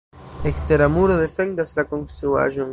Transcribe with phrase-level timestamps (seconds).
[0.51, 2.69] Ekstera muro defendas la konstruaĵon.